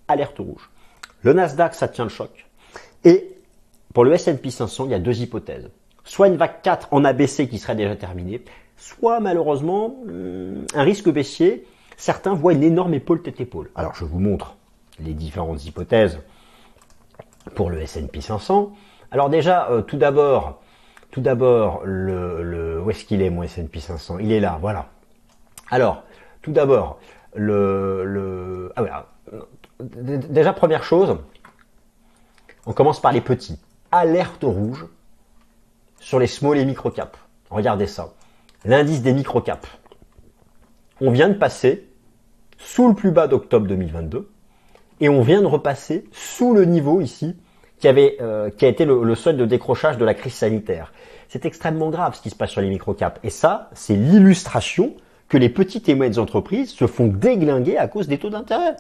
[0.08, 0.70] Alerte rouge.
[1.22, 2.46] Le Nasdaq, ça tient le choc.
[3.04, 3.36] Et
[3.92, 5.68] pour le S&P 500, il y a deux hypothèses.
[6.04, 8.42] Soit une vague 4 en ABC qui serait déjà terminée,
[8.76, 11.66] soit malheureusement hmm, un risque baissier
[12.00, 13.70] Certains voient une énorme épaule tête épaule.
[13.74, 14.56] Alors je vous montre
[15.00, 16.18] les différentes hypothèses
[17.54, 18.72] pour le S&P 500.
[19.10, 20.62] Alors déjà, euh, tout d'abord,
[21.10, 24.86] tout d'abord, le, où est-ce qu'il est mon S&P 500 Il est là, voilà.
[25.70, 26.02] Alors,
[26.40, 27.00] tout d'abord,
[27.34, 29.06] le, le ah voilà.
[29.80, 31.18] Déjà première chose,
[32.64, 33.58] on commence par les petits.
[33.92, 34.86] Alerte rouge
[35.98, 37.18] sur les small et micro caps.
[37.50, 38.14] Regardez ça.
[38.64, 39.68] L'indice des micro caps.
[41.02, 41.89] On vient de passer
[42.60, 44.30] sous le plus bas d'octobre 2022
[45.00, 47.36] et on vient de repasser sous le niveau ici
[47.78, 50.92] qui avait euh, qui a été le, seuil de décrochage de la crise sanitaire.
[51.28, 54.94] C'est extrêmement grave ce qui se passe sur les microcaps et ça, c'est l'illustration
[55.28, 58.76] que les petites et moyennes entreprises se font déglinguer à cause des taux d'intérêt.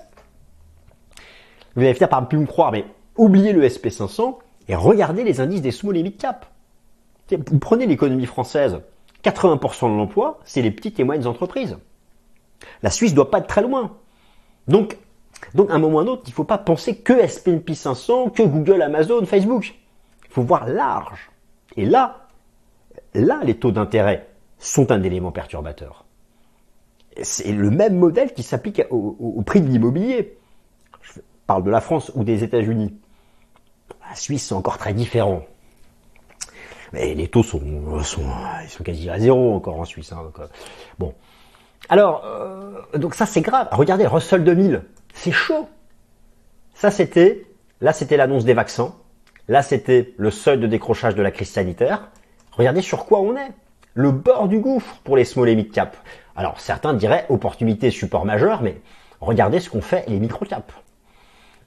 [1.74, 2.84] Vous allez finir par ne plus me croire, mais
[3.16, 4.36] oubliez le SP500
[4.68, 6.44] et regardez les indices des small et mid cap.
[7.30, 8.80] Vous prenez l'économie française,
[9.24, 11.78] 80% de l'emploi, c'est les petites et moyennes entreprises.
[12.82, 13.96] La Suisse doit pas être très loin.
[14.68, 14.96] Donc,
[15.56, 18.30] à un moment ou à un autre, il ne faut pas penser que S&P 500,
[18.30, 19.74] que Google, Amazon, Facebook.
[20.24, 21.30] Il faut voir large.
[21.76, 22.28] Et là,
[23.14, 26.04] là, les taux d'intérêt sont un élément perturbateur.
[27.22, 30.38] C'est le même modèle qui s'applique au, prix de l'immobilier.
[31.02, 32.94] Je parle de la France ou des États-Unis.
[34.08, 35.42] La Suisse, c'est encore très différent.
[36.92, 37.60] Mais les taux sont
[38.84, 40.12] quasi à zéro encore en Suisse.
[40.12, 40.46] Hein, euh,
[40.98, 41.14] bon,
[41.88, 43.68] alors, euh, donc ça c'est grave.
[43.72, 44.82] Regardez, Russell 2000,
[45.14, 45.68] c'est chaud.
[46.74, 47.46] Ça c'était,
[47.80, 48.94] là c'était l'annonce des vaccins.
[49.48, 52.10] Là c'était le seuil de décrochage de la crise sanitaire.
[52.52, 53.52] Regardez sur quoi on est.
[53.94, 55.96] Le bord du gouffre pour les small et mid cap.
[56.36, 58.80] Alors certains diraient opportunité support majeur, mais
[59.20, 60.72] regardez ce qu'ont fait les micro cap.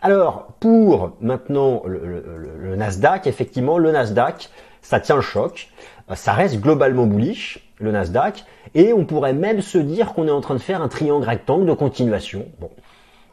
[0.03, 4.49] Alors, pour maintenant le, Nasdaq, effectivement, le Nasdaq,
[4.81, 5.69] ça tient le choc.
[6.11, 10.31] Euh, ça reste globalement bullish, le Nasdaq, et on pourrait même se dire qu'on est
[10.31, 12.45] en train de faire un triangle rectangle de continuation.
[12.59, 12.69] Bon.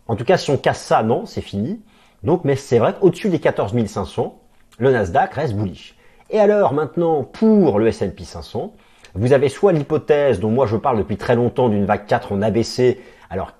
[0.08, 1.80] En tout cas, si on casse ça, non, c'est fini.
[2.22, 4.38] Donc, mais c'est vrai qu'au-dessus des 14 500,
[4.78, 5.96] le Nasdaq reste bullish.
[6.30, 8.72] Et alors, maintenant, pour le S&P 500,
[9.14, 12.42] vous avez soit l'hypothèse dont moi je parle depuis très longtemps d'une vague 4 en
[12.42, 13.00] ABC.
[13.30, 13.52] Alors,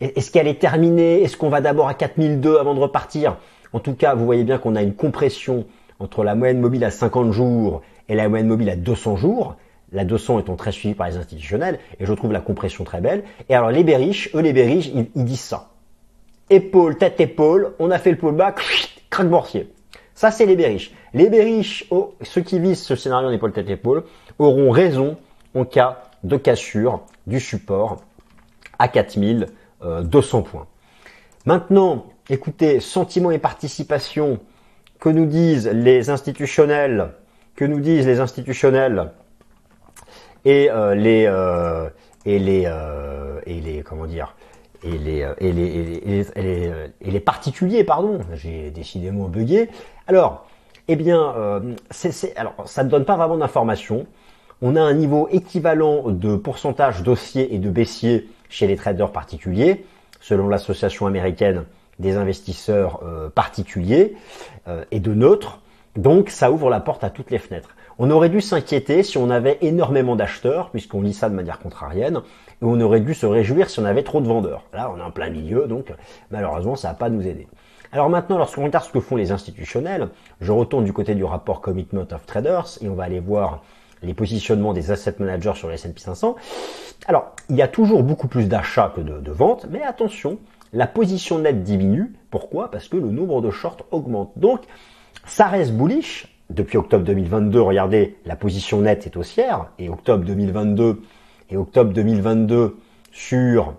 [0.00, 1.22] est-ce qu'elle est terminée?
[1.22, 3.36] Est-ce qu'on va d'abord à 4002 avant de repartir?
[3.72, 5.66] En tout cas, vous voyez bien qu'on a une compression
[6.00, 9.56] entre la moyenne mobile à 50 jours et la moyenne mobile à 200 jours.
[9.92, 13.24] La 200 étant très suivie par les institutionnels, et je trouve la compression très belle.
[13.48, 15.70] Et alors les berriches, eux les berriches, ils, disent ça.
[16.48, 18.60] Épaule, tête, épaule, on a fait le pullback,
[19.10, 19.72] craque boursier.
[20.14, 20.92] Ça, c'est les berriches.
[21.14, 24.04] Les berriches, oh, ceux qui visent ce scénario en épaule, tête, épaule,
[24.38, 25.16] auront raison
[25.54, 28.02] en cas de cassure du support
[28.78, 29.48] à 4200
[29.82, 30.66] euh, points.
[31.46, 34.38] Maintenant, écoutez, sentiments et participation
[35.00, 37.12] que nous disent les institutionnels,
[37.56, 39.10] que nous disent les institutionnels
[40.44, 41.88] et euh, les euh,
[42.24, 42.68] et les
[43.46, 44.34] et les comment dire
[44.82, 49.68] et les et les, et les, et les, particuliers pardon j'ai décidément bugué
[50.06, 50.46] alors
[50.88, 51.34] eh bien
[51.90, 54.06] c'est alors ça ne donne pas vraiment d'informations
[54.62, 59.86] on a un niveau équivalent de pourcentage d'haussiers et de baissiers chez les traders particuliers,
[60.20, 61.64] selon l'association américaine
[61.98, 64.16] des investisseurs euh, particuliers
[64.68, 65.60] euh, et de neutres.
[65.96, 67.70] Donc ça ouvre la porte à toutes les fenêtres.
[68.02, 72.22] On aurait dû s'inquiéter si on avait énormément d'acheteurs, puisqu'on lit ça de manière contrarienne,
[72.62, 74.64] et on aurait dû se réjouir si on avait trop de vendeurs.
[74.72, 75.92] Là, on est en plein milieu, donc
[76.30, 77.46] malheureusement, ça va pas nous aider.
[77.92, 80.08] Alors maintenant, lorsqu'on regarde ce que font les institutionnels,
[80.40, 83.64] je retourne du côté du rapport Commitment of Traders, et on va aller voir
[84.02, 86.36] les positionnements des asset managers sur les S&P 500.
[87.06, 90.38] Alors, il y a toujours beaucoup plus d'achats que de, ventes, mais attention,
[90.72, 92.14] la position nette diminue.
[92.30, 92.70] Pourquoi?
[92.70, 94.32] Parce que le nombre de shorts augmente.
[94.36, 94.62] Donc,
[95.26, 96.29] ça reste bullish.
[96.50, 99.66] Depuis octobre 2022, regardez, la position nette est haussière.
[99.78, 101.00] Et octobre 2022
[101.50, 102.76] et octobre 2022
[103.12, 103.74] sur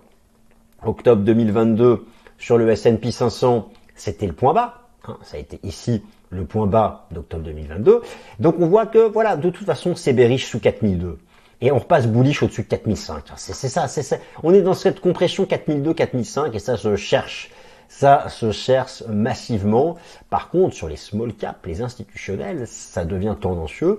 [0.82, 2.04] octobre 2022
[2.38, 4.82] sur le S&P 500, c'était le point bas.
[5.06, 8.00] Hein, ça a été ici le point bas d'octobre 2022.
[8.40, 11.18] Donc on voit que voilà, de toute façon, c'est bearish sous 4002.
[11.60, 13.32] Et on repasse bullish au-dessus de 4005.
[13.36, 14.16] C'est ça, c'est ça.
[14.42, 17.50] On est dans cette compression 4002, 4005 et ça se cherche.
[17.94, 19.96] Ça se cherche massivement.
[20.30, 23.96] Par contre, sur les small caps, les institutionnels, ça devient tendancieux.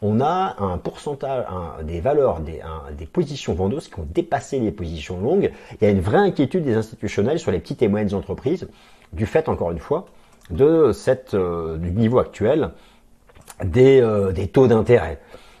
[0.00, 1.44] On a un pourcentage,
[1.82, 2.60] des valeurs, des,
[2.96, 5.50] des positions vendeuses qui ont dépassé les positions longues.
[5.72, 8.68] Il y a une vraie inquiétude des institutionnels sur les petites et moyennes entreprises,
[9.12, 10.06] du fait, encore une fois,
[10.50, 12.70] de cette, euh, du niveau actuel
[13.62, 15.18] des, euh, des taux d'intérêt.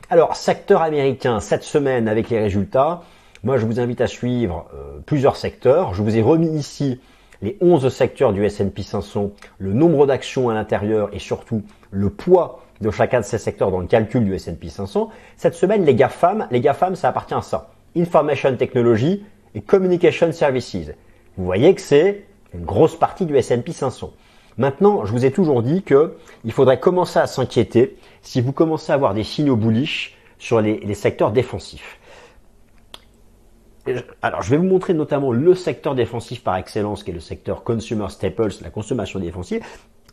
[0.08, 3.02] Alors, secteur américain, cette semaine avec les résultats,
[3.42, 5.94] moi je vous invite à suivre euh, plusieurs secteurs.
[5.94, 7.00] Je vous ai remis ici
[7.42, 12.62] les 11 secteurs du S&P 500, le nombre d'actions à l'intérieur et surtout le poids
[12.80, 15.10] de chacun de ces secteurs dans le calcul du S&P 500.
[15.36, 17.70] Cette semaine, les GAFAM, les GAFAM, ça appartient à ça.
[17.96, 19.24] Information Technology
[19.54, 20.92] et Communication Services.
[21.36, 22.24] Vous voyez que c'est
[22.54, 24.12] une grosse partie du S&P 500.
[24.58, 28.92] Maintenant, je vous ai toujours dit que il faudrait commencer à s'inquiéter si vous commencez
[28.92, 31.98] à avoir des signaux bullish sur les, secteurs défensifs.
[34.22, 37.64] Alors, je vais vous montrer notamment le secteur défensif par excellence, qui est le secteur
[37.64, 39.64] consumer staples, la consommation défensive.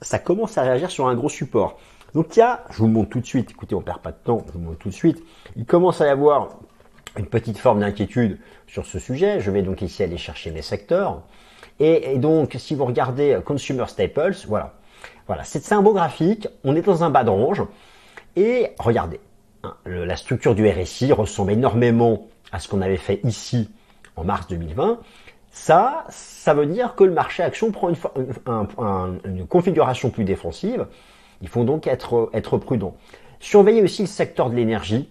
[0.01, 1.77] Ça commence à réagir sur un gros support.
[2.15, 4.17] Donc, il y a, je vous montre tout de suite, écoutez, on perd pas de
[4.17, 5.23] temps, je vous montre tout de suite,
[5.55, 6.49] il commence à y avoir
[7.17, 9.39] une petite forme d'inquiétude sur ce sujet.
[9.39, 11.23] Je vais donc ici aller chercher mes secteurs.
[11.79, 14.73] Et, donc, si vous regardez Consumer Staples, voilà.
[15.27, 16.47] Voilà, c'est un beau graphique.
[16.63, 17.63] On est dans un bas de range.
[18.35, 19.19] Et regardez,
[19.85, 23.69] la structure du RSI ressemble énormément à ce qu'on avait fait ici
[24.15, 24.99] en mars 2020.
[25.51, 30.87] Ça, ça veut dire que le marché action prend une, configuration plus défensive.
[31.41, 32.95] Il faut donc être, être prudent.
[33.39, 35.09] Surveillez aussi le secteur de l'énergie.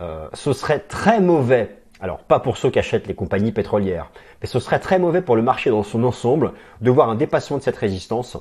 [0.00, 4.46] Euh, ce serait très mauvais alors, pas pour ceux qui achètent les compagnies pétrolières, mais
[4.46, 7.62] ce serait très mauvais pour le marché dans son ensemble de voir un dépassement de
[7.62, 8.36] cette résistance,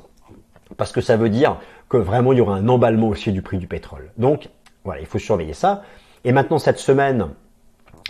[0.77, 1.57] parce que ça veut dire
[1.89, 4.11] que vraiment il y aura un emballement aussi du prix du pétrole.
[4.17, 4.49] Donc,
[4.87, 5.83] voilà, il faut surveiller ça.
[6.23, 7.27] Et maintenant, cette semaine,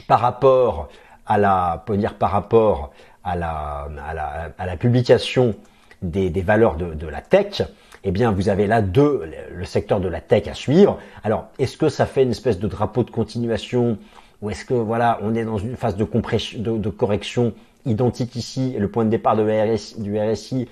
[0.07, 0.89] par rapport
[1.25, 1.83] à la,
[4.79, 5.55] publication
[6.03, 7.63] des, valeurs de, la tech,
[8.03, 10.99] eh bien, vous avez là deux, le secteur de la tech à suivre.
[11.23, 13.97] Alors, est-ce que ça fait une espèce de drapeau de continuation
[14.43, 17.53] ou est-ce que voilà, on est dans une phase de, compression, de, correction
[17.87, 20.67] identique ici, le point de départ de RSI, du RSI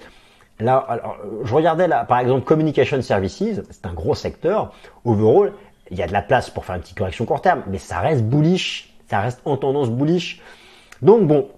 [0.60, 4.74] je regardais par exemple, Communication Services, c'est un gros secteur.
[5.04, 5.54] Overall,
[5.92, 8.00] il y a de la place pour faire une petite correction court terme, mais ça
[8.00, 10.42] reste bullish, ça reste en tendance bullish.
[11.02, 11.50] Donc bon,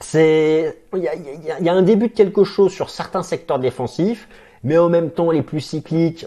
[0.00, 4.28] c'est, il y a, un début de quelque chose sur certains secteurs défensifs,
[4.62, 6.26] mais en même temps les plus cycliques,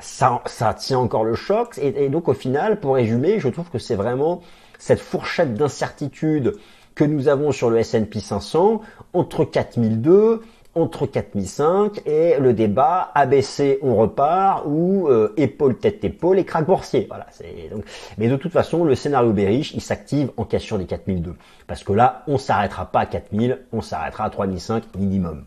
[0.00, 1.78] ça, ça tient encore le choc.
[1.78, 4.42] Et, donc au final, pour résumer, je trouve que c'est vraiment
[4.78, 6.54] cette fourchette d'incertitude
[6.94, 8.80] que nous avons sur le S&P 500
[9.12, 10.42] entre 4002
[10.74, 16.66] entre 4005 et le débat ABC on repart ou euh, épaule tête épaule et craque
[16.66, 17.06] boursier.
[17.08, 17.84] Voilà, c'est donc
[18.18, 21.34] mais de toute façon le scénario bearish, il s'active en cassure des 4002
[21.66, 25.44] parce que là, on s'arrêtera pas à 4000, on s'arrêtera à 3005 minimum.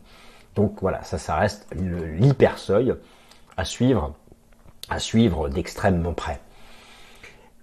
[0.55, 2.93] Donc voilà, ça ça reste l'hyper seuil
[3.57, 4.13] à suivre
[4.89, 6.39] à suivre d'extrêmement près.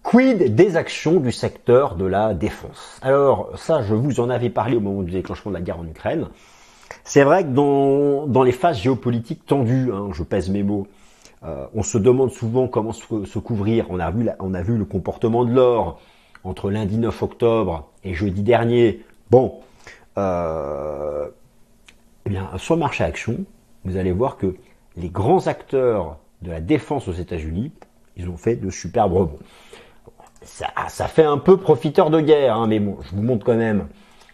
[0.02, 2.98] Quid des actions du secteur de la défense?
[3.00, 5.86] Alors ça, je vous en avais parlé au moment du déclenchement de la guerre en
[5.86, 6.28] Ukraine.
[7.04, 10.88] C'est vrai que dans, dans, les phases géopolitiques tendues, hein, je pèse mes mots,
[11.44, 13.86] euh, on se demande souvent comment se, couvrir.
[13.90, 16.00] On a, vu on a vu le comportement de l'or
[16.42, 19.04] entre lundi 9 octobre et jeudi dernier.
[19.30, 19.60] Bon,
[20.16, 21.28] euh,
[22.24, 23.44] eh bien, sur le marché action,
[23.84, 24.56] vous allez voir que
[24.96, 27.72] les grands acteurs de la défense aux États-Unis,
[28.16, 29.38] ils ont fait de superbes rebonds.
[30.42, 33.56] Ça, ça fait un peu profiteur de guerre, hein, mais bon, je vous montre quand
[33.56, 33.88] même,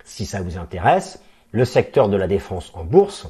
[0.05, 1.21] si ça vous intéresse,
[1.53, 3.29] le secteur de la défense en bourse.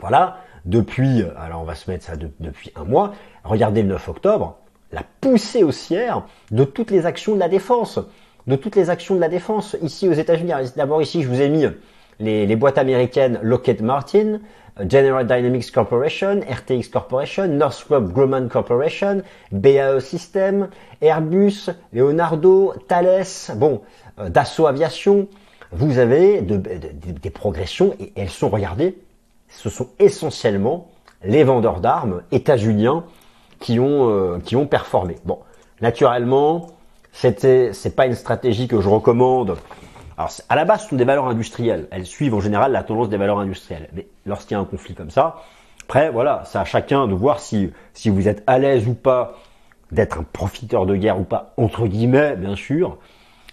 [0.00, 4.58] Voilà, depuis, alors on va se mettre ça depuis un mois, regardez le 9 octobre,
[4.92, 7.98] la poussée haussière de toutes les actions de la défense,
[8.46, 10.52] de toutes les actions de la défense ici aux États-Unis.
[10.76, 11.64] D'abord ici, je vous ai mis
[12.20, 14.40] les, les boîtes américaines Lockheed Martin,
[14.88, 20.68] General Dynamics Corporation, RTX Corporation, Northrop Grumman Corporation, BAE System,
[21.00, 23.80] Airbus, Leonardo, Thales, bon,
[24.18, 25.28] euh, Dassault Aviation,
[25.76, 28.98] vous avez des progressions et elles sont, regardez,
[29.48, 30.88] ce sont essentiellement
[31.22, 33.04] les vendeurs d'armes états-uniens
[33.60, 35.16] qui ont euh, qui ont performé.
[35.24, 35.38] Bon,
[35.80, 36.68] naturellement,
[37.12, 39.56] c'était c'est pas une stratégie que je recommande.
[40.16, 41.88] Alors à la base, ce sont des valeurs industrielles.
[41.90, 43.88] Elles suivent en général la tendance des valeurs industrielles.
[43.92, 45.42] Mais lorsqu'il y a un conflit comme ça,
[45.82, 49.34] après voilà, c'est à chacun de voir si si vous êtes à l'aise ou pas
[49.92, 52.98] d'être un profiteur de guerre ou pas entre guillemets, bien sûr.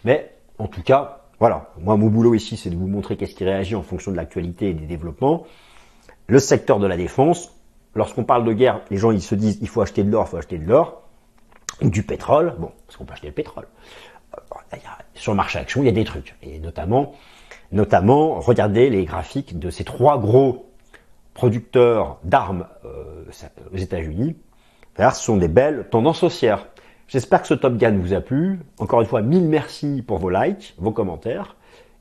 [0.06, 3.44] Mais en tout cas, voilà, moi mon boulot ici c'est de vous montrer qu'est-ce qui
[3.44, 5.46] réagit en fonction de l'actualité et des développements.
[6.28, 7.52] Le secteur de la défense,
[7.96, 10.30] lorsqu'on parle de guerre, les gens ils se disent il faut acheter de l'or, il
[10.30, 11.02] faut acheter de l'or,
[11.82, 13.68] du pétrole, bon, parce qu'on peut acheter le pétrole.
[14.38, 14.78] Euh,
[15.16, 17.12] sur le marché action, il y a des trucs, et notamment,
[17.74, 20.72] notamment, regardez les graphiques de ces trois gros
[21.34, 23.26] producteurs d'armes euh,
[23.74, 24.38] aux États-Unis.
[24.98, 26.68] Ce sont des belles tendances haussières.
[27.14, 28.58] J'espère que ce Top Gun vous a plu.
[28.80, 31.56] Encore une fois, mille merci pour vos likes, vos commentaires.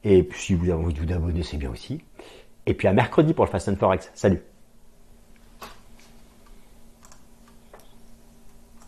[0.04, 2.00] Et puis si vous avez envie de vous abonner, c'est bien aussi.
[2.64, 4.10] Et puis à mercredi pour le Fast and Forex.
[4.14, 4.42] Salut